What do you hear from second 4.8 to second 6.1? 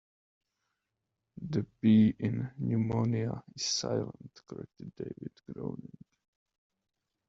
David, groaning.